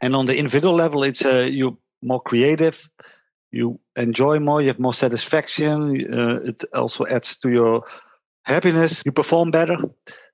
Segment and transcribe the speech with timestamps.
[0.00, 2.90] And on the individual level, it's uh, you're more creative,
[3.50, 6.12] you enjoy more, you have more satisfaction.
[6.12, 7.84] Uh, it also adds to your
[8.42, 9.02] happiness.
[9.04, 9.76] You perform better.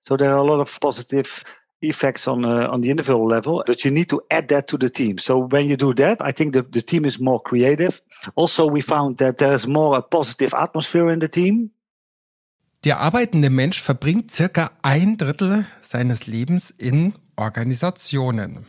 [0.03, 1.45] So there are a lot of positive
[1.83, 4.89] effects on uh, on the individual level, but you need to add that to the
[4.89, 5.19] team.
[5.19, 8.01] So when you do that, I think the, the team is more creative.
[8.35, 11.71] Also, we found that there's more a positive atmosphere in the team.
[12.85, 18.67] Der arbeitende Mensch verbringt circa ein Drittel seines Lebens in Organisationen.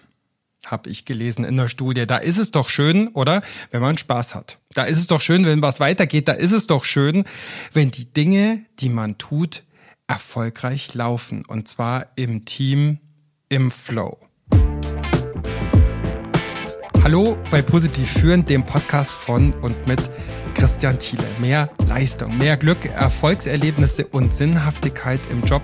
[0.68, 2.06] Habe ich gelesen in der Studie.
[2.06, 3.42] Da ist es doch schön, oder?
[3.72, 4.60] Wenn man Spaß hat.
[4.74, 6.28] Da ist es doch schön, wenn was weitergeht.
[6.28, 7.24] Da ist es doch schön,
[7.72, 9.64] wenn die Dinge, die man tut,
[10.08, 11.46] erfolgreich laufen.
[11.48, 13.00] Und zwar im Team,
[13.48, 14.18] im Flow.
[17.02, 20.02] Hallo bei Positiv Führen, dem Podcast von und mit
[20.54, 21.24] Christian Thiele.
[21.40, 25.62] Mehr Leistung, mehr Glück, Erfolgserlebnisse und Sinnhaftigkeit im Job.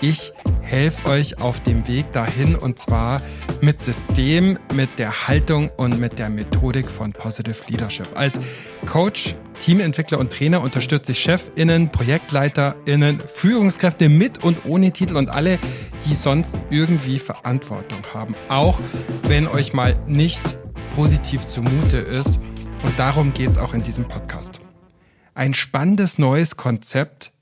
[0.00, 0.32] Ich
[0.62, 3.22] helfe euch auf dem Weg dahin und zwar
[3.60, 8.08] mit System, mit der Haltung und mit der Methodik von Positive Leadership.
[8.14, 8.38] Als
[8.86, 15.58] Coach, Teamentwickler und Trainer unterstütze ich ChefInnen, ProjektleiterInnen, Führungskräfte mit und ohne Titel und alle,
[16.06, 18.34] die sonst irgendwie Verantwortung haben.
[18.48, 18.80] Auch
[19.24, 20.42] wenn euch mal nicht
[20.94, 22.40] positiv zumute ist.
[22.82, 24.60] Und darum geht es auch in diesem Podcast.
[25.34, 27.32] Ein spannendes neues Konzept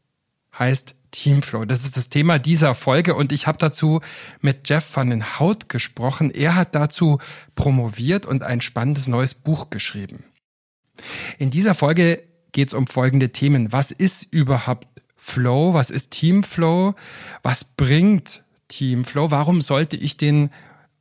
[0.59, 1.65] heißt Teamflow.
[1.65, 4.01] Das ist das Thema dieser Folge und ich habe dazu
[4.41, 6.31] mit Jeff van den Hout gesprochen.
[6.31, 7.19] Er hat dazu
[7.55, 10.25] promoviert und ein spannendes neues Buch geschrieben.
[11.39, 13.73] In dieser Folge geht es um folgende Themen.
[13.73, 15.75] Was ist überhaupt Flow?
[15.75, 16.95] Was ist Teamflow?
[17.43, 19.31] Was bringt Teamflow?
[19.31, 20.51] Warum sollte ich den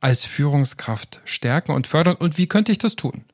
[0.00, 3.24] als Führungskraft stärken und fördern und wie könnte ich das tun?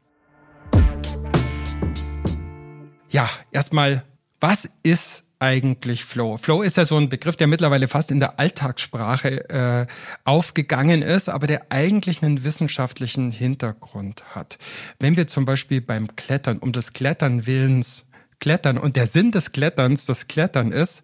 [3.11, 4.05] Ja, erstmal,
[4.41, 6.39] was ist eigentlich Flow?
[6.39, 9.87] Flow ist ja so ein Begriff, der mittlerweile fast in der Alltagssprache äh,
[10.25, 14.59] aufgegangen ist, aber der eigentlich einen wissenschaftlichen Hintergrund hat.
[14.99, 18.07] Wenn wir zum Beispiel beim Klettern um des Klettern willens
[18.41, 21.03] klettern und der Sinn des Kletterns das Klettern ist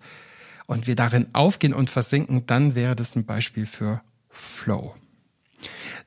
[0.66, 4.94] und wir darin aufgehen und versinken, dann wäre das ein Beispiel für Flow.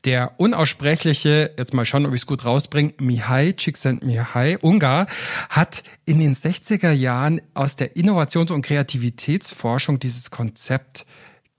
[0.05, 5.07] Der unaussprechliche, jetzt mal schauen, ob ich es gut rausbringe, Mihai Csikszentmihalyi, Ungar,
[5.49, 11.05] hat in den 60er Jahren aus der Innovations- und Kreativitätsforschung dieses Konzept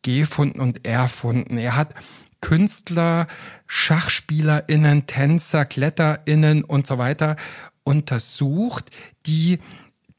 [0.02, 1.56] gefunden und erfunden.
[1.56, 1.94] Er hat
[2.42, 3.28] Künstler,
[3.66, 7.36] SchachspielerInnen, Tänzer, KletterInnen und so weiter
[7.84, 8.90] untersucht,
[9.24, 9.58] die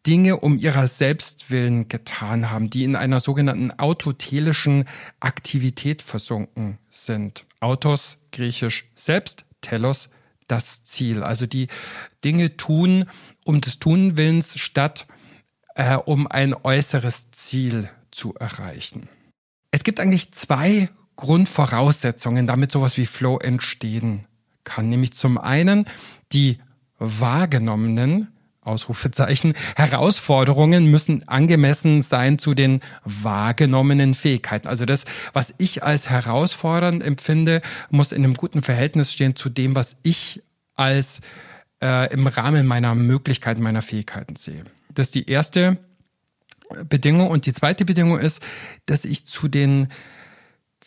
[0.08, 4.86] Dinge um ihrer selbst willen getan haben, die in einer sogenannten autotelischen
[5.20, 7.46] Aktivität versunken sind.
[7.66, 10.10] Autos, griechisch selbst, telos,
[10.48, 11.24] das Ziel.
[11.24, 11.68] Also die
[12.24, 13.10] Dinge tun
[13.44, 15.08] um des Tunwillens statt
[15.74, 19.10] äh, um ein äußeres Ziel zu erreichen.
[19.72, 24.28] Es gibt eigentlich zwei Grundvoraussetzungen, damit sowas wie Flow entstehen
[24.64, 24.90] kann.
[24.90, 25.86] Nämlich zum einen
[26.32, 26.60] die
[27.00, 28.35] wahrgenommenen
[28.66, 29.54] Ausrufezeichen.
[29.76, 34.68] Herausforderungen müssen angemessen sein zu den wahrgenommenen Fähigkeiten.
[34.68, 39.76] Also das, was ich als herausfordernd empfinde, muss in einem guten Verhältnis stehen zu dem,
[39.76, 40.44] was ich
[40.76, 41.22] als
[41.82, 44.66] äh, im Rahmen meiner Möglichkeiten, meiner Fähigkeiten sehe.
[44.94, 45.78] Das ist die erste
[46.90, 47.30] Bedingung.
[47.30, 48.42] Und die zweite Bedingung ist,
[48.86, 49.90] dass ich zu den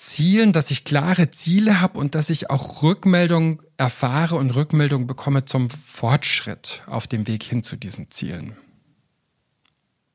[0.00, 5.44] Zielen, dass ich klare Ziele habe und dass ich auch Rückmeldung erfahre und Rückmeldung bekomme
[5.44, 8.56] zum Fortschritt auf dem Weg hin zu diesen Zielen.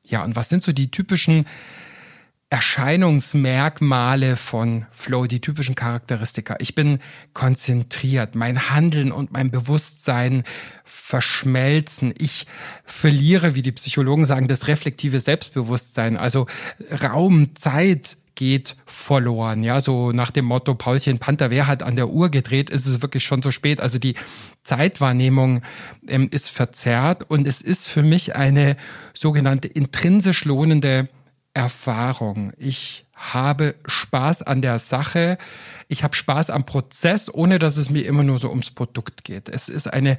[0.02, 1.44] Ja, und was sind so die typischen
[2.48, 6.56] Erscheinungsmerkmale von Flow, die typischen Charakteristika?
[6.60, 6.98] Ich bin
[7.34, 10.44] konzentriert, mein Handeln und mein Bewusstsein
[10.84, 12.14] verschmelzen.
[12.16, 12.46] Ich
[12.84, 16.46] verliere, wie die Psychologen sagen, das reflektive Selbstbewusstsein, also
[16.90, 19.62] Raum, Zeit, geht verloren.
[19.62, 23.02] Ja, so nach dem Motto Paulchen Panther, wer hat an der Uhr gedreht, ist es
[23.02, 23.80] wirklich schon zu spät.
[23.80, 24.14] Also die
[24.64, 25.62] Zeitwahrnehmung
[26.08, 28.76] ähm, ist verzerrt und es ist für mich eine
[29.12, 31.08] sogenannte intrinsisch lohnende
[31.54, 32.52] Erfahrung.
[32.58, 35.38] Ich habe Spaß an der Sache.
[35.88, 39.48] Ich habe Spaß am Prozess, ohne dass es mir immer nur so ums Produkt geht.
[39.48, 40.18] Es ist eine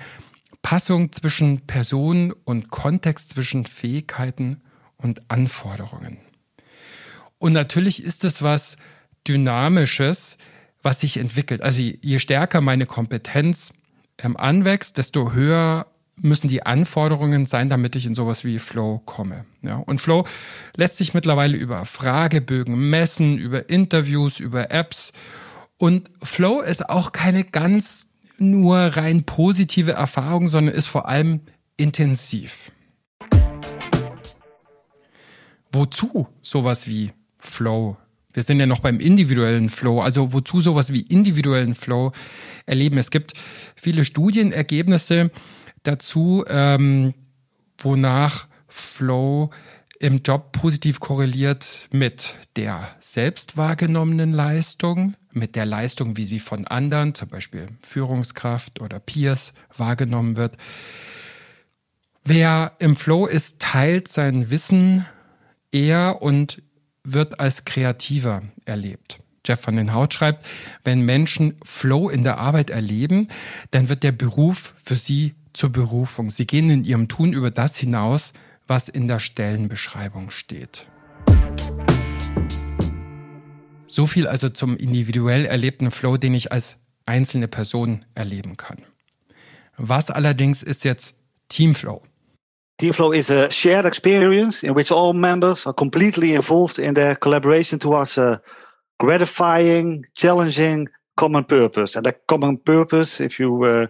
[0.62, 4.62] Passung zwischen Person und Kontext, zwischen Fähigkeiten
[4.98, 6.18] und Anforderungen.
[7.38, 8.78] Und natürlich ist es was
[9.28, 10.38] Dynamisches,
[10.82, 11.62] was sich entwickelt.
[11.62, 13.74] Also je stärker meine Kompetenz
[14.20, 15.88] ähm, anwächst, desto höher
[16.22, 19.46] müssen die Anforderungen sein, damit ich in sowas wie Flow komme.
[19.62, 20.26] Ja, und Flow
[20.76, 25.12] lässt sich mittlerweile über Fragebögen messen, über Interviews, über Apps.
[25.78, 31.42] Und Flow ist auch keine ganz nur rein positive Erfahrung, sondern ist vor allem
[31.78, 32.72] intensiv.
[35.72, 37.12] Wozu sowas wie
[37.46, 37.98] Flow
[38.36, 42.12] Wir sind ja noch beim individuellen Flow, also wozu sowas wie individuellen Flow
[42.66, 42.98] erleben.
[42.98, 43.34] Es gibt
[43.76, 45.32] viele Studienergebnisse
[45.84, 47.14] dazu, ähm,
[47.78, 49.52] wonach Flow
[50.00, 56.68] im Job positiv korreliert mit der selbst wahrgenommenen Leistung, mit der Leistung, wie sie von
[56.68, 60.58] anderen, zum Beispiel Führungskraft oder Peers, wahrgenommen wird.
[62.26, 65.06] Wer im Flow ist, teilt sein Wissen
[65.72, 66.62] eher und
[67.06, 69.20] wird als kreativer erlebt.
[69.46, 70.46] Jeff van den Hout schreibt,
[70.84, 73.30] wenn Menschen Flow in der Arbeit erleben,
[73.72, 76.30] dann wird der Beruf für sie zur Berufung.
[76.30, 78.34] Sie gehen in ihrem Tun über das hinaus,
[78.68, 80.88] was in der Stellenbeschreibung steht.
[83.88, 88.80] So viel also zum individuell erlebten Flow, den ich als einzelne Person erleben kann.
[89.78, 91.16] Was allerdings ist jetzt
[91.50, 92.02] Teamflow?
[92.78, 97.80] Teamflow is a shared experience in which all members are completely involved in their collaboration
[97.80, 98.42] towards a
[99.00, 101.96] gratifying, challenging common purpose.
[101.96, 103.88] And that common purpose, if you uh,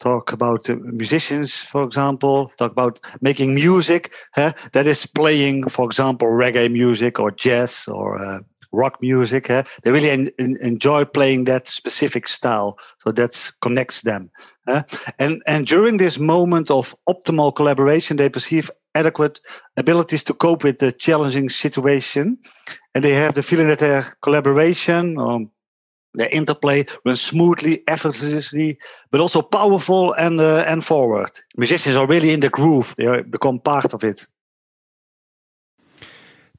[0.00, 4.52] talk about uh, musicians, for example, talk about making music, huh?
[4.72, 8.40] that is playing, for example, reggae music or jazz or uh,
[8.72, 9.48] rock music.
[9.48, 9.62] Huh?
[9.82, 12.78] They really en- enjoy playing that specific style.
[12.98, 14.30] So that connects them.
[14.66, 14.82] Uh,
[15.18, 19.40] and, and during this moment of optimal collaboration, they perceive adequate
[19.76, 22.38] abilities to cope with the challenging situation.
[22.94, 25.50] And they have the feeling that their collaboration, um,
[26.14, 28.78] their interplay runs smoothly, effortlessly,
[29.10, 31.30] but also powerful and, uh, and forward.
[31.56, 34.26] Musicians are really in the groove, they are, become part of it.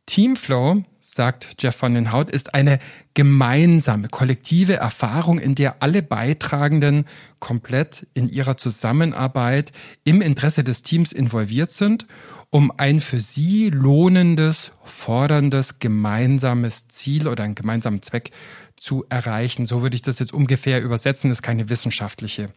[0.07, 0.85] Teamflow
[1.19, 2.79] sagt Jeff van den Hout, ist eine
[3.13, 7.03] gemeinsame, kollektive Erfahrung, in der alle Beitragenden
[7.39, 9.73] komplett in ihrer Zusammenarbeit
[10.05, 12.07] im Interesse des Teams involviert sind,
[12.51, 18.31] um ein für sie lohnendes, forderndes, gemeinsames Ziel oder einen gemeinsamen Zweck
[18.77, 19.65] zu erreichen.
[19.65, 22.49] So würde ich das jetzt ungefähr übersetzen, das ist keine wissenschaftliche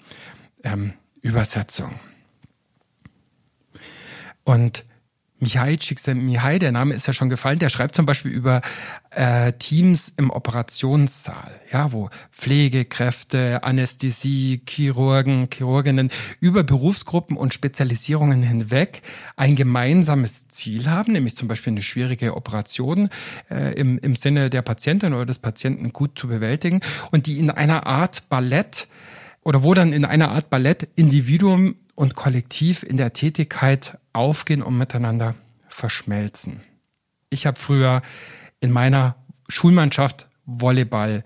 [0.63, 1.97] ähm, Übersetzung.
[4.45, 4.85] Und
[5.43, 8.63] Mihai Csikszentmihalyi, der Name ist ja schon gefallen, der schreibt zum Beispiel über
[9.11, 19.03] äh, Teams im Operationssaal, ja, wo Pflegekräfte, Anästhesie, Chirurgen, Chirurginnen über Berufsgruppen und Spezialisierungen hinweg
[19.35, 23.11] ein gemeinsames Ziel haben, nämlich zum Beispiel eine schwierige Operation
[23.51, 27.51] äh, im, im Sinne der Patientin oder des Patienten gut zu bewältigen und die in
[27.51, 28.87] einer Art Ballett
[29.43, 34.77] oder wo dann in einer Art Ballett Individuum und Kollektiv in der Tätigkeit aufgehen und
[34.77, 35.35] miteinander
[35.69, 36.63] verschmelzen.
[37.31, 38.03] Ich habe früher
[38.61, 39.17] in meiner
[39.49, 41.25] Schulmannschaft Volleyball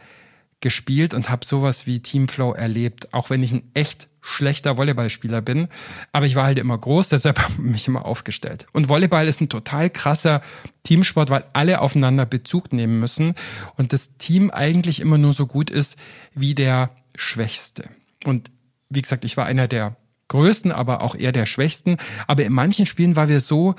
[0.60, 5.68] gespielt und habe sowas wie Teamflow erlebt, auch wenn ich ein echt schlechter Volleyballspieler bin.
[6.12, 8.66] Aber ich war halt immer groß, deshalb habe ich mich immer aufgestellt.
[8.72, 10.42] Und Volleyball ist ein total krasser
[10.82, 13.34] Teamsport, weil alle aufeinander Bezug nehmen müssen
[13.76, 15.96] und das Team eigentlich immer nur so gut ist
[16.34, 17.88] wie der Schwächste.
[18.24, 18.50] Und
[18.88, 19.96] wie gesagt, ich war einer der
[20.28, 21.96] größten, aber auch eher der schwächsten.
[22.26, 23.74] Aber in manchen Spielen waren wir so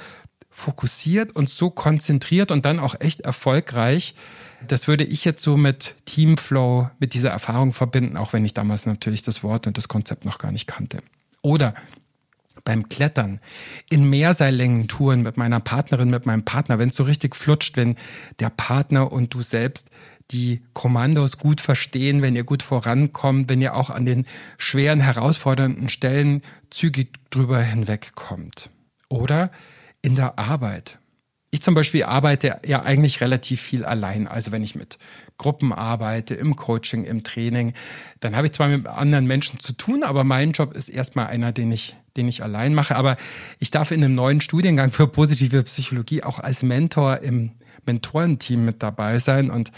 [0.49, 4.15] fokussiert und so konzentriert und dann auch echt erfolgreich.
[4.67, 8.87] Das würde ich jetzt so mit Teamflow, mit dieser Erfahrung verbinden, auch wenn ich damals
[8.87, 10.99] natürlich das Wort und das Konzept noch gar nicht kannte.
[11.43, 11.75] Oder
[12.63, 13.39] beim Klettern,
[13.89, 17.95] in Mehrseillängen-Touren mit meiner Partnerin, mit meinem Partner, wenn es so richtig flutscht, wenn
[18.39, 19.89] der Partner und du selbst
[20.31, 24.25] die Kommandos gut verstehen, wenn ihr gut vorankommt, wenn ihr auch an den
[24.57, 28.69] schweren, herausfordernden Stellen zügig drüber hinwegkommt.
[29.09, 29.51] Oder
[30.01, 30.99] in der Arbeit.
[31.49, 34.27] Ich zum Beispiel arbeite ja eigentlich relativ viel allein.
[34.27, 34.97] Also wenn ich mit
[35.37, 37.73] Gruppen arbeite, im Coaching, im Training,
[38.19, 41.53] dann habe ich zwar mit anderen Menschen zu tun, aber mein Job ist erstmal einer,
[41.53, 42.97] den ich, den ich allein mache.
[42.97, 43.15] Aber
[43.59, 47.51] ich darf in einem neuen Studiengang für positive Psychologie auch als Mentor im
[47.85, 49.71] Mentorenteam mit dabei sein und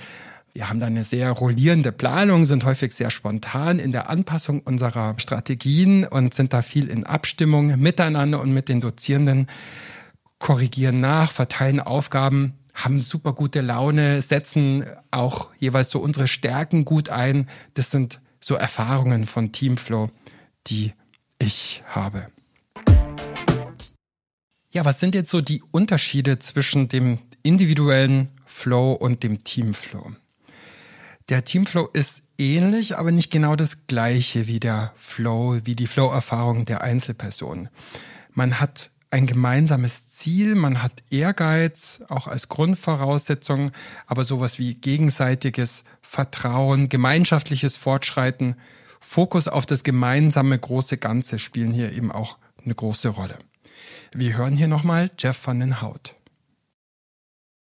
[0.59, 5.17] wir haben da eine sehr rollierende Planung, sind häufig sehr spontan in der Anpassung unserer
[5.17, 9.47] Strategien und sind da viel in Abstimmung miteinander und mit den Dozierenden,
[10.37, 17.07] korrigieren nach, verteilen Aufgaben, haben super gute Laune, setzen auch jeweils so unsere Stärken gut
[17.07, 17.47] ein.
[17.75, 20.11] Das sind so Erfahrungen von Teamflow,
[20.67, 20.91] die
[21.39, 22.27] ich habe.
[24.73, 30.11] Ja, was sind jetzt so die Unterschiede zwischen dem individuellen Flow und dem Teamflow?
[31.29, 36.65] Der Teamflow ist ähnlich, aber nicht genau das gleiche wie der Flow, wie die Flow-Erfahrung
[36.65, 37.69] der Einzelperson.
[38.31, 43.71] Man hat ein gemeinsames Ziel, man hat Ehrgeiz, auch als Grundvoraussetzung,
[44.07, 48.55] aber sowas wie gegenseitiges Vertrauen, gemeinschaftliches Fortschreiten,
[49.00, 53.38] Fokus auf das gemeinsame große Ganze spielen hier eben auch eine große Rolle.
[54.13, 56.15] Wir hören hier nochmal Jeff van den Hout.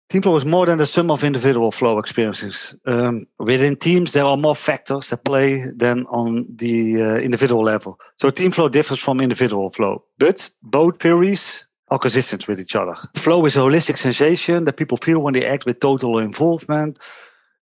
[0.09, 2.75] Team flow is more than the sum of individual flow experiences.
[2.87, 8.01] Um, within teams, there are more factors that play than on the uh, individual level.
[8.17, 12.95] So team flow differs from individual flow, but both theories are consistent with each other.
[13.17, 16.99] Flow is a holistic sensation that people feel when they act with total involvement.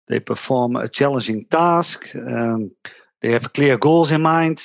[0.09, 2.15] They perform a challenging task.
[2.15, 2.71] Um,
[3.21, 4.63] they have clear goals in mind.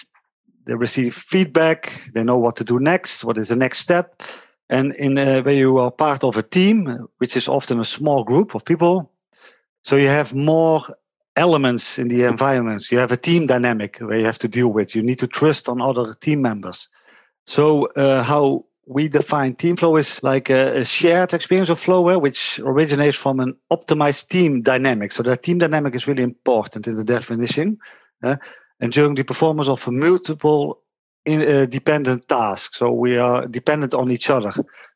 [0.66, 2.10] They receive feedback.
[2.14, 3.26] They know what to do next.
[3.26, 4.24] What is the next step?
[4.70, 8.24] And in uh, where you are part of a team, which is often a small
[8.24, 9.12] group of people,
[9.84, 10.82] so you have more
[11.36, 12.92] elements in the environment.
[12.92, 14.96] You have a team dynamic where you have to deal with.
[14.96, 16.90] You need to trust on other team members.
[17.46, 22.18] So uh, how we define team flow is like a, a, shared experience of flow,
[22.18, 25.12] which originates from an optimized team dynamic.
[25.12, 27.78] So that team dynamic is really important in the definition.
[28.24, 28.36] Uh,
[28.80, 30.82] and during the performance of multiple
[31.26, 32.76] in, uh, dependent task.
[32.76, 34.54] So we are dependent on each other.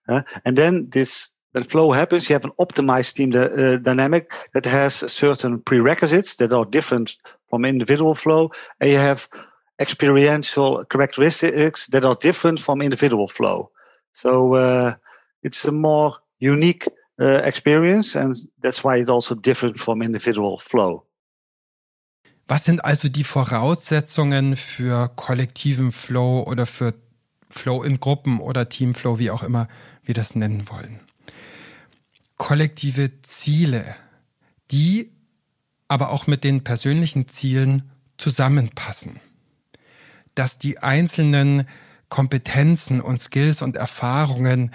[0.08, 4.66] Uh, and then this when flow happens, you have an optimized team uh, dynamic that
[4.66, 7.16] has certain prerequisites that are different
[7.50, 9.28] from individual flow, and you have
[9.80, 13.72] experiential characteristics that are different from individual flow.
[14.14, 14.96] So uh,
[15.42, 16.88] it's a more unique
[17.20, 21.04] uh, experience, and that's why it's also different from individual flow.
[22.50, 26.96] Was sind also die Voraussetzungen für kollektiven Flow oder für
[27.48, 29.68] Flow in Gruppen oder Teamflow, wie auch immer
[30.04, 31.00] wir das nennen wollen?
[32.38, 33.96] Kollektive Ziele,
[34.72, 35.12] die
[35.88, 39.20] aber auch mit den persönlichen Zielen zusammenpassen.
[40.34, 41.68] Dass die einzelnen
[42.10, 44.74] Kompetenzen und Skills und Erfahrungen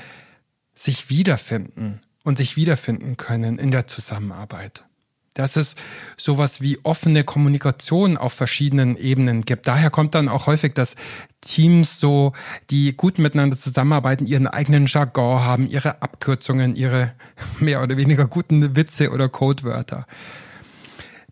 [0.76, 4.84] sich wiederfinden und sich wiederfinden können in der Zusammenarbeit
[5.34, 5.74] dass es
[6.16, 9.68] sowas wie offene Kommunikation auf verschiedenen Ebenen gibt.
[9.68, 10.94] Daher kommt dann auch häufig, dass
[11.40, 12.32] Teams so,
[12.70, 17.12] die gut miteinander zusammenarbeiten, ihren eigenen Jargon haben, ihre Abkürzungen, ihre
[17.60, 20.06] mehr oder weniger guten Witze oder Codewörter.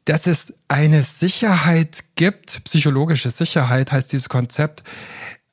[0.05, 4.83] Dass es eine Sicherheit gibt, psychologische Sicherheit heißt dieses Konzept,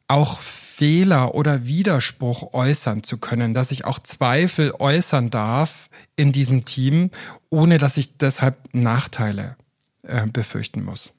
[0.08, 0.40] auch
[0.80, 7.12] Fehler oder Widerspruch äußern zu können, dass ich auch Zweifel äußern darf in diesem Team,
[7.50, 9.58] ohne dass ich deshalb Nachteile
[10.04, 11.12] äh, befürchten muss.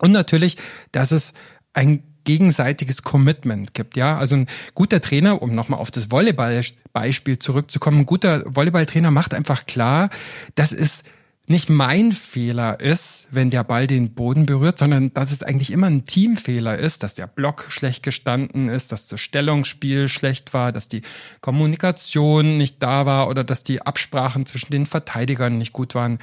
[0.00, 0.58] Und natürlich,
[0.92, 1.32] dass es
[1.72, 3.96] ein gegenseitiges Commitment gibt.
[3.96, 9.32] Ja, also ein guter Trainer, um nochmal auf das Volleyball-Beispiel zurückzukommen, ein guter Volleyballtrainer macht
[9.32, 10.10] einfach klar,
[10.56, 11.04] dass es
[11.46, 15.88] nicht mein Fehler ist, wenn der Ball den Boden berührt, sondern dass es eigentlich immer
[15.88, 20.88] ein Teamfehler ist, dass der Block schlecht gestanden ist, dass das Stellungsspiel schlecht war, dass
[20.88, 21.02] die
[21.42, 26.18] Kommunikation nicht da war oder dass die Absprachen zwischen den Verteidigern nicht gut waren.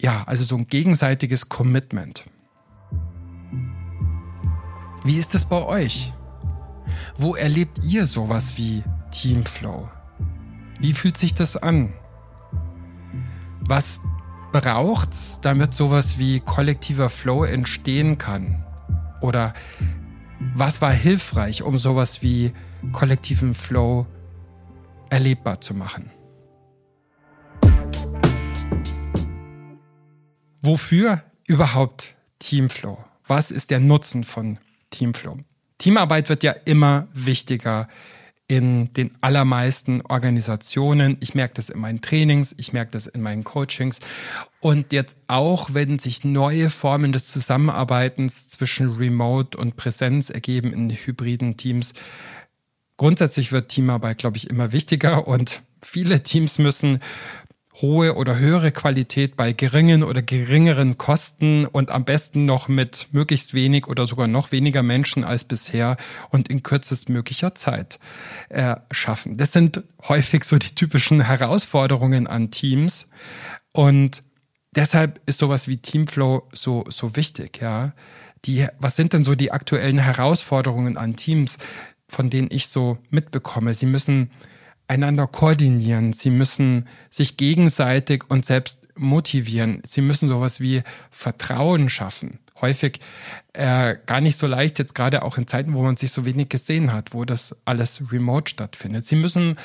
[0.00, 2.24] Ja, also so ein gegenseitiges Commitment.
[5.04, 6.12] Wie ist es bei euch?
[7.18, 9.90] Wo erlebt ihr sowas wie Teamflow?
[10.80, 11.92] Wie fühlt sich das an?
[13.60, 14.00] Was
[14.52, 18.64] braucht's, damit sowas wie kollektiver Flow entstehen kann?
[19.20, 19.54] Oder
[20.54, 22.52] was war hilfreich, um sowas wie
[22.92, 24.06] kollektiven Flow
[25.08, 26.10] erlebbar zu machen?
[30.60, 32.98] Wofür überhaupt Teamflow?
[33.26, 34.58] Was ist der Nutzen von
[34.90, 35.38] Teamflow?
[35.78, 37.88] Teamarbeit wird ja immer wichtiger
[38.48, 41.16] in den allermeisten Organisationen.
[41.20, 44.00] Ich merke das in meinen Trainings, ich merke das in meinen Coachings.
[44.60, 50.90] Und jetzt auch, wenn sich neue Formen des Zusammenarbeitens zwischen Remote und Präsenz ergeben in
[50.90, 51.94] hybriden Teams.
[52.96, 57.00] Grundsätzlich wird Teamarbeit, glaube ich, immer wichtiger und viele Teams müssen
[57.80, 63.54] hohe oder höhere Qualität bei geringen oder geringeren Kosten und am besten noch mit möglichst
[63.54, 65.96] wenig oder sogar noch weniger Menschen als bisher
[66.30, 67.98] und in kürzestmöglicher Zeit
[68.50, 69.38] äh, schaffen.
[69.38, 73.08] Das sind häufig so die typischen Herausforderungen an Teams
[73.72, 74.22] und
[74.76, 77.92] deshalb ist sowas wie Teamflow so so wichtig, ja.
[78.44, 81.58] Die, was sind denn so die aktuellen Herausforderungen an Teams,
[82.08, 83.72] von denen ich so mitbekomme?
[83.72, 84.32] Sie müssen
[84.88, 86.12] einander koordinieren.
[86.12, 89.80] Sie müssen sich gegenseitig und selbst motivieren.
[89.84, 92.38] Sie müssen sowas wie Vertrauen schaffen.
[92.60, 93.00] Häufig
[93.54, 96.48] äh, gar nicht so leicht, jetzt gerade auch in Zeiten, wo man sich so wenig
[96.48, 99.06] gesehen hat, wo das alles remote stattfindet.
[99.06, 99.56] Sie müssen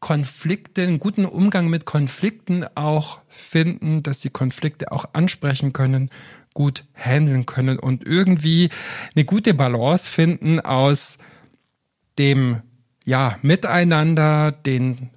[0.00, 6.10] Konflikte, einen guten Umgang mit Konflikten auch finden, dass sie Konflikte auch ansprechen können,
[6.54, 8.68] gut handeln können und irgendwie
[9.14, 11.18] eine gute Balance finden aus
[12.18, 12.62] dem
[13.04, 15.10] ja, miteinander, den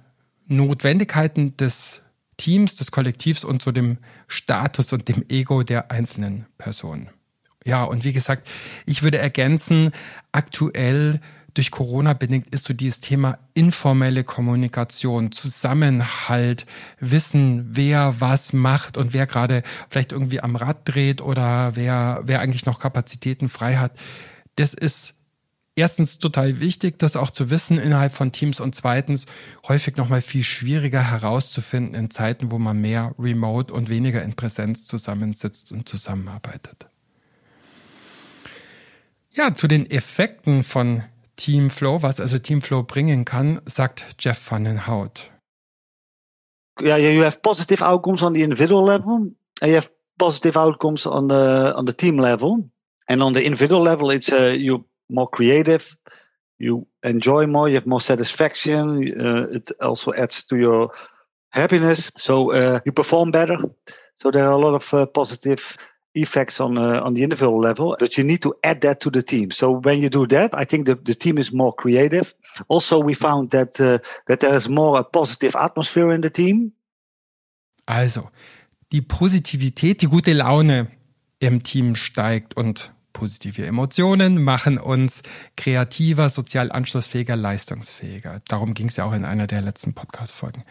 [0.46, 2.02] Notwendigkeiten des
[2.36, 7.10] Teams, des Kollektivs und so dem Status und dem Ego der einzelnen Personen.
[7.64, 8.46] Ja, und wie gesagt,
[8.84, 9.90] ich würde ergänzen,
[10.32, 11.20] aktuell
[11.56, 16.66] durch Corona bedingt ist so dieses Thema informelle Kommunikation, Zusammenhalt,
[17.00, 22.40] Wissen, wer was macht und wer gerade vielleicht irgendwie am Rad dreht oder wer, wer
[22.40, 23.92] eigentlich noch Kapazitäten frei hat.
[24.56, 25.15] Das ist
[25.76, 29.26] erstens total wichtig, das auch zu wissen innerhalb von Teams und zweitens
[29.68, 34.86] häufig nochmal viel schwieriger herauszufinden in Zeiten, wo man mehr remote und weniger in Präsenz
[34.86, 36.88] zusammensitzt und zusammenarbeitet.
[39.30, 41.02] Ja, zu den Effekten von
[41.36, 45.30] Teamflow, was also Teamflow bringen kann, sagt Jeff van den Hout.
[46.80, 51.28] Yeah, you have positive outcomes on the individual level, and you have positive outcomes on
[51.28, 52.70] the on the team level.
[53.08, 55.96] And on the individual level, it's uh, you're more creative,
[56.58, 59.20] you enjoy more, you have more satisfaction.
[59.20, 60.90] Uh, it also adds to your
[61.50, 63.58] happiness, so uh, you perform better.
[64.20, 65.76] So there are a lot of uh, positive
[66.14, 69.22] effects on uh, on the individual level, but you need to add that to the
[69.22, 69.50] team.
[69.50, 72.34] So when you do that, I think the, the team is more creative.
[72.68, 76.72] Also, we found that uh, that there is more a positive atmosphere in the team.
[77.86, 78.30] Also,
[78.92, 80.88] die Positivität, die gute Laune
[81.38, 85.22] im Team steigt und positive Emotionen machen uns
[85.56, 88.42] kreativer, sozial anschlussfähiger, leistungsfähiger.
[88.48, 90.64] Darum ging es ja auch in einer der letzten Podcast-Folgen.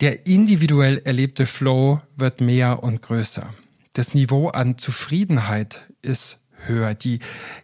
[0.00, 3.52] Der individuell erlebte Flow wird mehr und größer
[3.98, 6.94] das Niveau an Zufriedenheit ist höher.
[6.94, 7.18] Die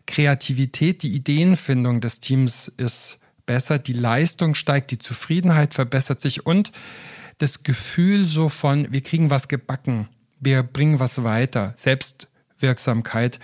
[0.07, 6.73] Kreativität, die Ideenfindung des Teams ist besser, die Leistung steigt, die Zufriedenheit verbessert sich und
[7.39, 10.09] das Gefühl so von, wir kriegen was gebacken,
[10.41, 11.73] wir bringen was weiter,
[12.65, 13.41] Selbstwirksamkeit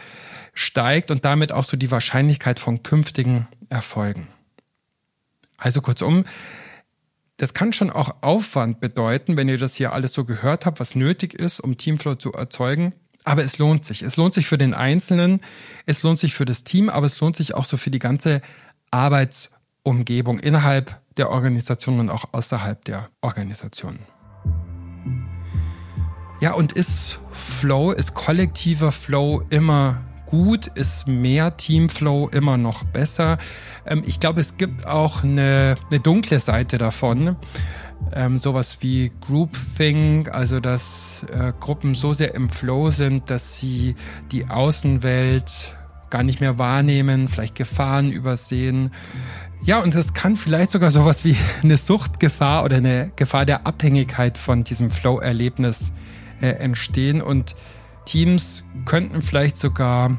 [0.55, 4.29] steigt und damit auch so die Wahrscheinlichkeit von künftigen Erfolgen.
[5.57, 6.25] Also kurzum,
[7.37, 10.95] das kann schon auch Aufwand bedeuten, wenn ihr das hier alles so gehört habt, was
[10.95, 12.95] nötig ist, um Teamflow zu erzeugen.
[13.25, 14.03] Aber es lohnt sich.
[14.03, 15.41] Es lohnt sich für den Einzelnen,
[15.85, 18.41] es lohnt sich für das Team, aber es lohnt sich auch so für die ganze
[18.91, 23.99] Arbeitsumgebung innerhalb der Organisation und auch außerhalb der Organisation.
[26.41, 33.37] Ja, und ist Flow, ist kollektiver Flow immer gut, ist mehr Teamflow immer noch besser.
[33.85, 37.37] Ähm, ich glaube, es gibt auch eine, eine dunkle Seite davon.
[38.15, 43.95] Ähm, sowas wie Groupthink, also dass äh, Gruppen so sehr im Flow sind, dass sie
[44.33, 45.77] die Außenwelt
[46.09, 48.93] gar nicht mehr wahrnehmen, vielleicht Gefahren übersehen.
[49.63, 54.39] Ja, und es kann vielleicht sogar sowas wie eine Suchtgefahr oder eine Gefahr der Abhängigkeit
[54.39, 56.10] von diesem Flow-Erlebnis äh,
[56.49, 57.23] entstehen.
[57.23, 57.55] Und
[58.05, 60.19] Teams könnten vielleicht sogar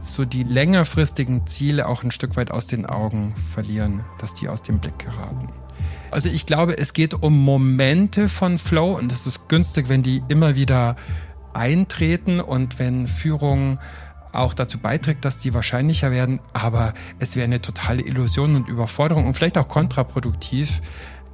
[0.00, 4.62] so die längerfristigen Ziele auch ein Stück weit aus den Augen verlieren, dass die aus
[4.62, 5.48] dem Blick geraten.
[6.10, 10.22] Also ich glaube, es geht um Momente von Flow und es ist günstig, wenn die
[10.28, 10.96] immer wieder
[11.52, 13.78] eintreten und wenn Führung
[14.32, 16.40] auch dazu beiträgt, dass die wahrscheinlicher werden.
[16.52, 20.80] Aber es wäre eine totale Illusion und Überforderung und vielleicht auch kontraproduktiv,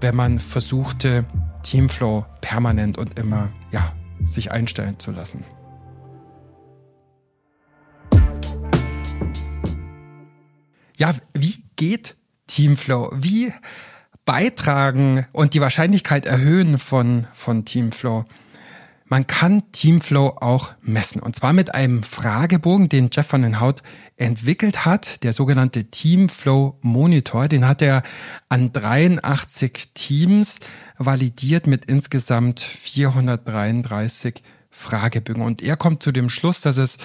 [0.00, 1.24] wenn man versuchte,
[1.62, 3.92] Teamflow permanent und immer ja,
[4.26, 5.44] sich einstellen zu lassen.
[10.96, 13.10] Ja, wie geht Teamflow?
[13.14, 13.52] Wie
[14.24, 18.24] beitragen und die Wahrscheinlichkeit erhöhen von, von Teamflow?
[19.06, 21.20] Man kann Teamflow auch messen.
[21.20, 23.82] Und zwar mit einem Fragebogen, den Jeff van den Hout
[24.16, 27.48] entwickelt hat, der sogenannte Teamflow Monitor.
[27.48, 28.02] Den hat er
[28.48, 30.60] an 83 Teams
[30.96, 35.42] validiert mit insgesamt 433 Fragebögen.
[35.42, 36.96] Und er kommt zu dem Schluss, dass es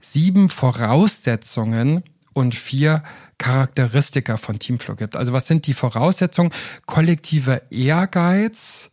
[0.00, 2.02] sieben Voraussetzungen
[2.34, 3.02] und vier
[3.38, 5.16] Charakteristika von Teamflow gibt.
[5.16, 6.52] Also was sind die Voraussetzungen?
[6.84, 8.90] Kollektiver Ehrgeiz,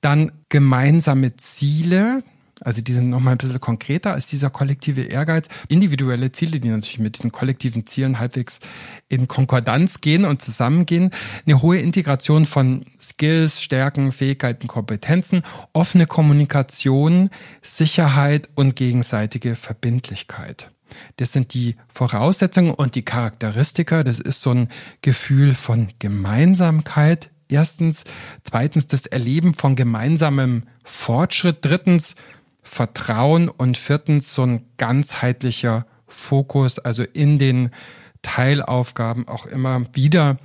[0.00, 2.22] dann gemeinsame Ziele,
[2.60, 5.48] also die sind nochmal ein bisschen konkreter als dieser kollektive Ehrgeiz.
[5.68, 8.60] Individuelle Ziele, die natürlich mit diesen kollektiven Zielen halbwegs
[9.08, 11.10] in Konkordanz gehen und zusammengehen.
[11.46, 17.30] Eine hohe Integration von Skills, Stärken, Fähigkeiten, Kompetenzen, offene Kommunikation,
[17.62, 20.70] Sicherheit und gegenseitige Verbindlichkeit.
[21.16, 24.04] Das sind die Voraussetzungen und die Charakteristika.
[24.04, 24.68] Das ist so ein
[25.02, 27.30] Gefühl von Gemeinsamkeit.
[27.50, 28.04] Erstens.
[28.44, 31.58] Zweitens das Erleben von gemeinsamem Fortschritt.
[31.60, 32.14] Drittens
[32.62, 33.48] Vertrauen.
[33.48, 37.70] Und viertens so ein ganzheitlicher Fokus, also in den
[38.22, 40.36] Teilaufgaben auch immer wieder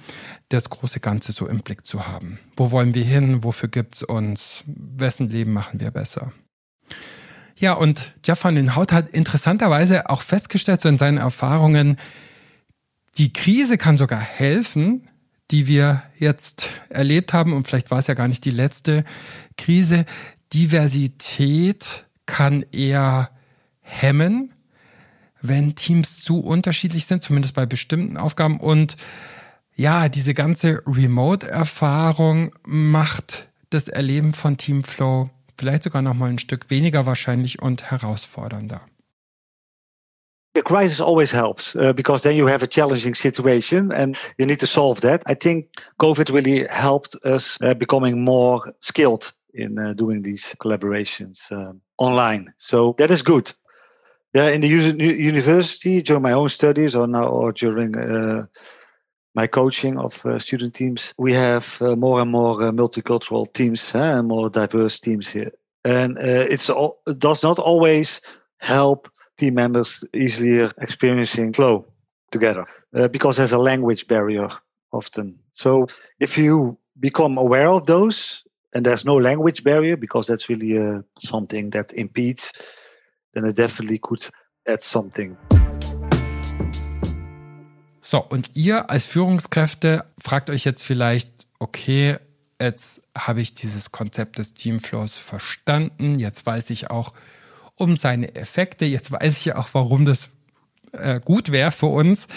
[0.50, 2.39] das große Ganze so im Blick zu haben.
[2.56, 3.44] Wo wollen wir hin?
[3.44, 4.63] Wofür gibt es uns?
[4.65, 6.32] Wessen Leben machen wir besser?
[7.58, 11.98] Ja, und Jeff van den Hout hat interessanterweise auch festgestellt, so in seinen Erfahrungen,
[13.18, 15.10] die Krise kann sogar helfen,
[15.51, 19.05] die wir jetzt erlebt haben, und vielleicht war es ja gar nicht die letzte
[19.58, 20.05] Krise.
[20.53, 23.29] Diversität kann eher
[23.81, 24.53] hemmen,
[25.41, 28.60] wenn Teams zu unterschiedlich sind, zumindest bei bestimmten Aufgaben.
[28.60, 28.97] Und
[29.75, 36.69] ja, diese ganze Remote-Erfahrung macht das Erleben von Teamflow vielleicht sogar noch mal ein Stück
[36.69, 38.81] weniger wahrscheinlich und herausfordernder.
[40.56, 44.60] The crisis always helps uh, because then you have a challenging situation and you need
[44.60, 45.22] to solve that.
[45.26, 45.68] I think
[46.00, 52.54] COVID really helped us uh, becoming more skilled in uh, doing these collaborations um, online.
[52.58, 53.54] So that is good.
[54.34, 58.46] Yeah, in the university during my own studies or now or during uh,
[59.34, 64.28] my coaching of uh, student teams, we have uh, more and more multicultural teams and
[64.28, 65.52] more diverse teams here.
[65.86, 68.20] And it's all, it does not always
[68.60, 71.86] help team members easily experiencing flow
[72.32, 74.50] together uh, because there's a language barrier
[74.91, 75.39] often.
[75.54, 75.88] So
[76.19, 78.43] if you become aware of those
[78.74, 82.52] and there's no language barrier because that's really uh, something that impedes,
[83.34, 84.30] then it definitely could
[84.67, 85.38] add something.
[88.02, 92.17] So, und ihr als Führungskräfte fragt euch jetzt vielleicht, okay,
[92.62, 97.13] jetzt habe ich dieses Konzept des Teamflows verstanden, jetzt weiß ich auch,
[97.75, 98.85] um seine Effekte.
[98.85, 100.29] Jetzt weiß ich ja auch, warum das
[100.93, 102.27] äh, gut wäre für uns.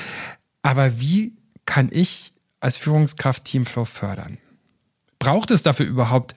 [0.62, 1.34] Aber wie
[1.66, 4.38] kann ich als Führungskraft Teamflow fördern?
[5.18, 6.34] Braucht es dafür überhaupt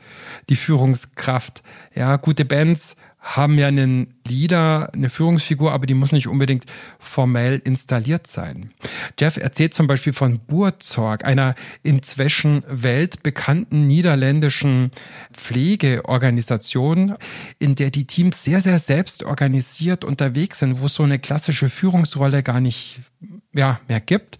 [0.50, 1.62] die Führungskraft?
[1.94, 6.66] Ja, gute Bands haben ja einen Leader, eine Führungsfigur, aber die muss nicht unbedingt
[6.98, 8.72] formell installiert sein.
[9.20, 11.54] Jeff erzählt zum Beispiel von Burzorg, einer
[11.84, 14.90] inzwischen weltbekannten niederländischen
[15.34, 17.16] Pflegeorganisation,
[17.60, 21.70] in der die Teams sehr, sehr selbst organisiert unterwegs sind, wo es so eine klassische
[21.70, 23.02] Führungsrolle gar nicht
[23.54, 24.40] ja, mehr gibt,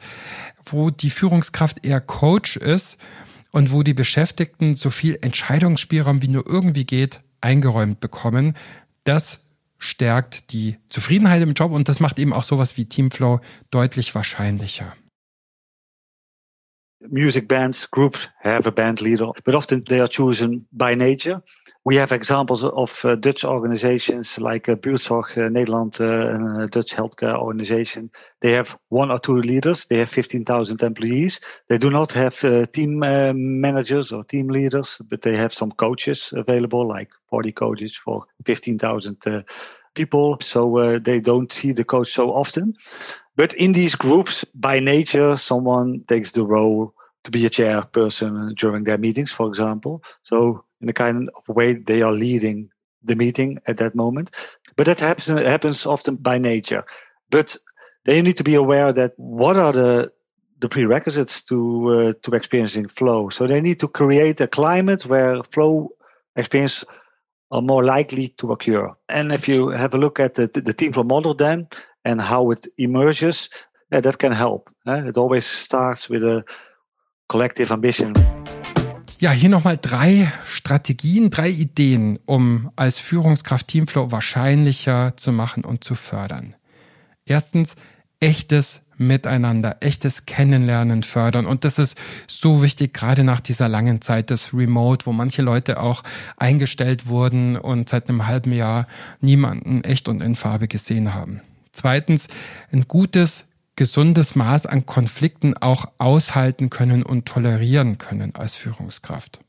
[0.66, 2.98] wo die Führungskraft eher Coach ist
[3.52, 8.56] und wo die Beschäftigten so viel Entscheidungsspielraum wie nur irgendwie geht eingeräumt bekommen.
[9.04, 9.42] Das
[9.78, 14.94] stärkt die Zufriedenheit im Job und das macht eben auch sowas wie Teamflow deutlich wahrscheinlicher.
[17.10, 21.42] Music bands, groups have a band leader, but often they are chosen by nature.
[21.84, 26.94] We have examples of uh, Dutch organizations like uh, Buurtzorg uh, Nederland, uh, a Dutch
[26.94, 28.12] healthcare organization.
[28.42, 29.86] They have one or two leaders.
[29.86, 31.40] They have 15,000 employees.
[31.70, 35.72] They do not have uh, team uh, managers or team leaders, but they have some
[35.72, 39.42] coaches available, like 40 coaches for 15,000 uh,
[39.94, 40.38] people.
[40.42, 42.76] So they don't see the coach so often.
[43.36, 48.84] But in these groups, by nature, someone takes the role to be a chairperson during
[48.84, 50.04] their meetings, for example.
[50.24, 52.70] So in a kind of way, they are leading
[53.04, 54.32] the meeting at that moment.
[54.76, 56.84] But that happens happens often by nature.
[57.30, 57.56] But
[58.06, 60.12] they need to be aware that what are the
[60.60, 63.30] the prerequisites to uh, to experiencing flow.
[63.30, 65.90] So they need to create a climate where flow
[66.36, 66.86] experience
[67.52, 68.90] are more likely to occur.
[69.08, 71.68] And if you have a look at the, the team model, then
[72.06, 73.50] and how it emerges,
[73.92, 74.70] yeah, that can help.
[74.88, 75.08] Eh?
[75.08, 76.44] It always starts with a
[77.28, 78.14] collective ambition.
[79.20, 85.84] Ja, hier nochmal drei Strategien, drei Ideen, um als Führungskraft Teamflow wahrscheinlicher zu machen und
[85.84, 86.56] zu fördern.
[87.24, 87.76] Erstens,
[88.20, 91.46] echtes Miteinander, echtes Kennenlernen fördern.
[91.46, 95.80] Und das ist so wichtig, gerade nach dieser langen Zeit des Remote, wo manche Leute
[95.80, 96.04] auch
[96.38, 98.88] eingestellt wurden und seit einem halben Jahr
[99.20, 101.42] niemanden echt und in Farbe gesehen haben.
[101.72, 102.28] Zweitens,
[102.72, 109.40] ein gutes, gesundes Maß an Konflikten auch aushalten können und tolerieren können als Führungskraft.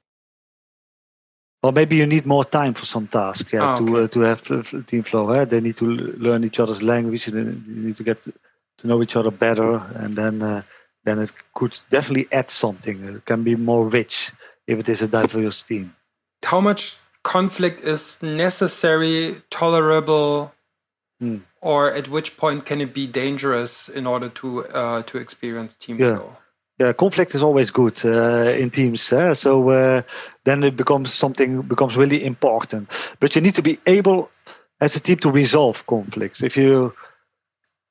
[1.64, 3.86] Or maybe you need more time for some tasks yeah, ah, okay.
[3.86, 5.30] to uh, to have uh, team flow.
[5.30, 5.44] Eh?
[5.44, 7.28] They need to learn each other's language.
[7.28, 7.34] You
[7.66, 8.26] need to get
[8.78, 10.62] to know each other better, and then uh,
[11.04, 13.16] then it could definitely add something.
[13.16, 14.32] It can be more rich
[14.66, 15.94] if it is a diverse team.
[16.44, 20.52] How much conflict is necessary, tolerable,
[21.22, 21.36] Hmm.
[21.60, 25.96] Or at which point can it be dangerous in order to uh, to experience team
[26.00, 26.16] yeah.
[26.16, 26.36] flow?
[26.80, 29.12] Yeah, conflict is always good uh, in teams.
[29.12, 30.02] Uh, so uh,
[30.44, 32.88] then it becomes something becomes really important.
[33.20, 34.30] But you need to be able,
[34.80, 36.42] as a team, to resolve conflicts.
[36.42, 36.92] If you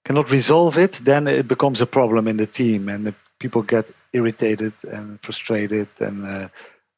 [0.05, 4.73] cannot resolve it, then it becomes a problem in the team, and people get irritated
[4.91, 6.47] and frustrated, and uh,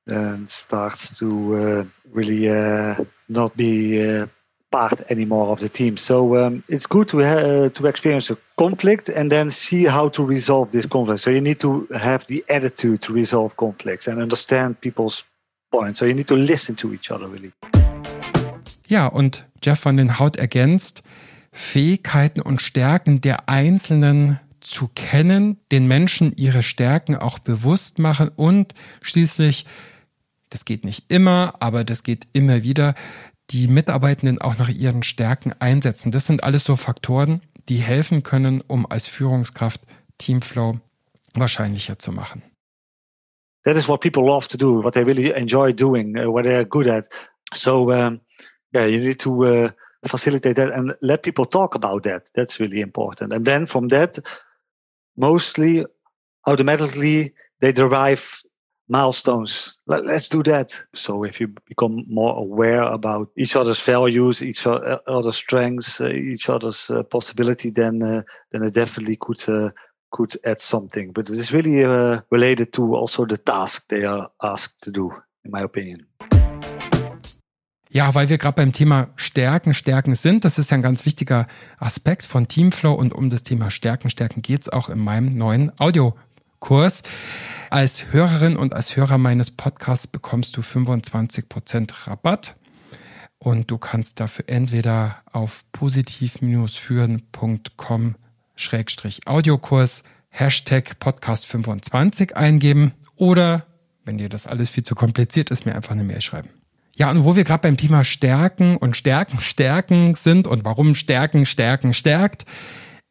[0.07, 2.95] and starts to uh, really uh,
[3.29, 4.25] not be
[4.73, 5.97] part anymore of the team.
[5.97, 10.25] So um, it's good to uh, to experience a conflict and then see how to
[10.25, 11.21] resolve this conflict.
[11.21, 15.23] So you need to have the attitude to resolve conflicts and understand people's
[15.71, 15.99] points.
[15.99, 17.51] So you need to listen to each other really.
[18.87, 21.03] Ja, und Jeff van den Hout ergänzt,
[21.53, 28.73] Fähigkeiten und Stärken der Einzelnen zu kennen, den Menschen ihre Stärken auch bewusst machen und
[29.01, 29.65] schließlich,
[30.49, 32.95] das geht nicht immer, aber das geht immer wieder,
[33.51, 36.11] die Mitarbeitenden auch nach ihren Stärken einsetzen.
[36.11, 39.81] Das sind alles so Faktoren, die helfen können, um als Führungskraft
[40.17, 40.79] Teamflow
[41.33, 42.41] wahrscheinlicher zu machen.
[43.63, 46.65] That is what people love to do, what they really enjoy doing, uh, what they're
[46.65, 47.07] good at.
[47.53, 48.19] So, um,
[48.73, 49.69] yeah, you need to uh,
[50.05, 52.29] facilitate that and let people talk about that.
[52.35, 53.33] That's really important.
[53.33, 54.19] And then from that,
[55.17, 55.85] mostly
[56.45, 58.43] automatically they derive
[58.89, 59.77] milestones.
[59.87, 60.81] Let, us do that.
[60.93, 66.49] So if you become more aware about each other's values, each other's strengths, uh, each
[66.49, 69.69] other's uh, possibility, then uh, then it definitely could uh,
[70.11, 71.11] could add something.
[71.11, 75.11] But it is really uh, related to also the task they are asked to do,
[75.45, 76.05] in my opinion.
[77.93, 80.45] Ja, weil wir gerade beim Thema Stärken, Stärken sind.
[80.45, 81.45] Das ist ja ein ganz wichtiger
[81.77, 87.03] Aspekt von Teamflow und um das Thema Stärken, Stärken geht's auch in meinem neuen Audiokurs.
[87.69, 92.55] Als Hörerin und als Hörer meines Podcasts bekommst du 25% Rabatt
[93.37, 98.15] und du kannst dafür entweder auf positiv-führen.com
[99.25, 103.67] Audiokurs Hashtag Podcast 25 eingeben oder,
[104.03, 106.49] wenn dir das alles viel zu kompliziert ist, mir einfach eine Mail schreiben.
[106.95, 111.45] Ja, und wo wir gerade beim Thema Stärken und Stärken, Stärken sind und warum Stärken,
[111.45, 112.45] Stärken, stärkt.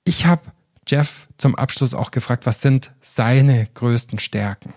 [0.04, 0.42] Ich habe
[0.86, 4.74] Jeff zum Abschluss auch gefragt, was sind seine größten Stärken?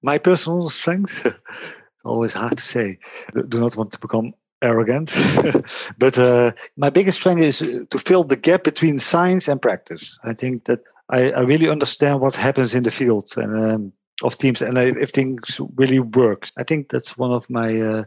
[0.00, 2.98] My personal strength, it's always hard to say.
[3.34, 5.12] Do not want to become arrogant,
[5.98, 10.18] but uh, my biggest strength is to fill the gap between science and practice.
[10.24, 14.38] I think that I, I really understand what happens in the field and um, of
[14.38, 16.48] teams and if things really work.
[16.58, 18.04] I think that's one of my uh,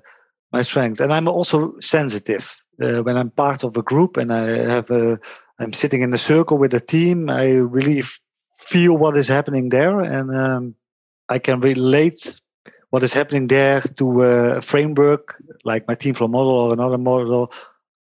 [0.52, 1.00] my strengths.
[1.00, 5.20] And I'm also sensitive uh, when I'm part of a group and I have a
[5.60, 7.30] I'm sitting in a circle with a team.
[7.30, 8.04] I really
[8.58, 10.76] feel what is happening there, and um,
[11.30, 12.42] I can relate
[12.90, 17.52] what is happening there to a framework like my team flow model or another model,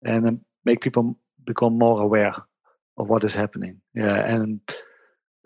[0.05, 2.35] and make people become more aware
[2.97, 3.81] of what is happening.
[3.95, 4.61] Yeah, and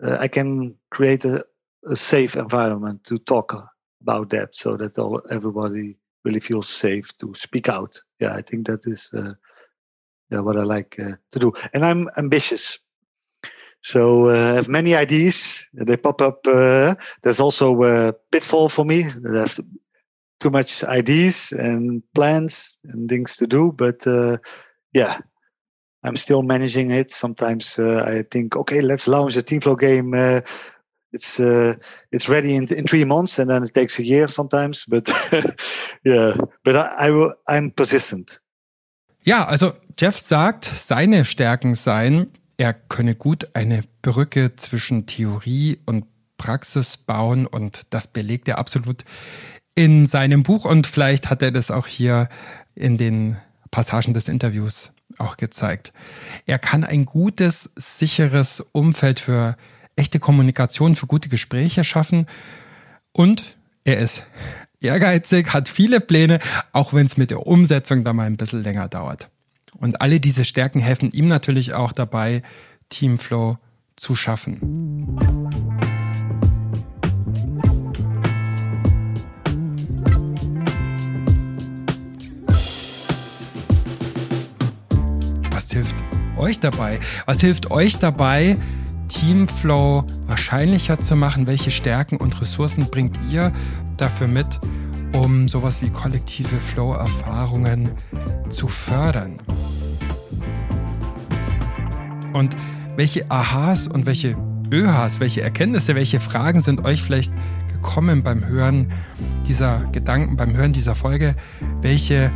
[0.03, 1.45] uh, I can create a,
[1.89, 3.55] a safe environment to talk
[4.01, 7.99] about that so that all everybody really feels safe to speak out.
[8.19, 9.33] Yeah, I think that is uh,
[10.29, 11.53] yeah, what I like uh, to do.
[11.73, 12.79] And I'm ambitious.
[13.81, 15.61] So uh, I have many ideas.
[15.73, 16.47] They pop up.
[16.47, 19.03] Uh, there's also a pitfall for me.
[19.03, 19.59] That I have
[20.39, 23.73] too much ideas and plans and things to do.
[23.73, 24.37] But uh,
[24.93, 25.19] yeah,
[26.03, 27.11] I'm still managing it.
[27.11, 30.41] Sometimes uh, I think, okay, let's launch a Teamflow game uh,
[31.13, 31.75] it's uh,
[32.11, 34.85] it's ready in in three months, and then it takes a year sometimes.
[34.87, 35.07] But
[36.03, 38.41] yeah, but I, I I'm persistent.
[39.23, 46.05] Ja, also Jeff sagt, seine Stärken seien, er könne gut eine Brücke zwischen Theorie und
[46.37, 49.05] Praxis bauen und das belegt er absolut
[49.75, 52.27] in seinem Buch und vielleicht hat er das auch hier
[52.75, 53.37] in den
[53.71, 55.93] Passagen des Interviews auch gezeigt.
[56.45, 59.55] Er kann ein gutes, sicheres Umfeld für
[59.95, 62.27] echte Kommunikation, für gute Gespräche schaffen.
[63.11, 64.23] Und er ist
[64.81, 66.39] ehrgeizig, hat viele Pläne,
[66.71, 69.29] auch wenn es mit der Umsetzung da mal ein bisschen länger dauert.
[69.77, 72.41] Und alle diese Stärken helfen ihm natürlich auch dabei,
[72.89, 73.57] Teamflow
[73.95, 74.59] zu schaffen.
[85.51, 85.95] Was hilft
[86.37, 86.99] euch dabei?
[87.25, 88.57] Was hilft euch dabei,
[89.07, 91.47] Teamflow wahrscheinlicher zu machen?
[91.47, 93.51] Welche Stärken und Ressourcen bringt ihr
[93.97, 94.59] dafür mit,
[95.13, 97.91] um sowas wie kollektive Flow-Erfahrungen
[98.49, 99.39] zu fördern?
[102.33, 102.57] Und
[102.95, 104.35] welche Aha's und welche
[104.71, 107.31] ÖHAs, welche Erkenntnisse, welche Fragen sind euch vielleicht
[107.71, 108.91] gekommen beim Hören
[109.47, 111.35] dieser Gedanken, beim Hören dieser Folge?
[111.81, 112.31] Welche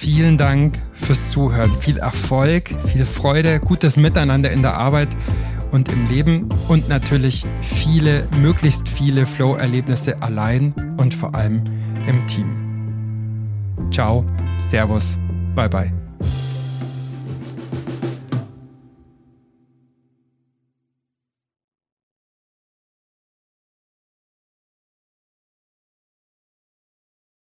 [0.01, 1.77] Vielen Dank fürs Zuhören.
[1.77, 5.09] Viel Erfolg, viel Freude, gutes Miteinander in der Arbeit
[5.69, 11.61] und im Leben und natürlich viele, möglichst viele Flow-Erlebnisse allein und vor allem
[12.07, 12.47] im Team.
[13.91, 14.25] Ciao,
[14.57, 15.19] Servus,
[15.55, 16.00] bye bye.